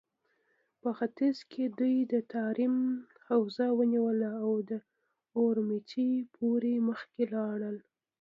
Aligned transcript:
په 0.81 0.89
ختيځ 0.97 1.37
کې 1.51 1.63
دوی 1.79 1.97
د 2.13 2.15
تاريم 2.33 2.75
حوزه 3.27 3.67
ونيوله 3.79 4.31
او 4.43 4.51
تر 4.69 4.79
اورومچي 5.39 6.09
پورې 6.35 6.73
مخکې 6.89 7.23
لاړل. 7.33 7.77